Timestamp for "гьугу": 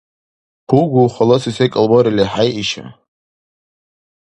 0.69-1.03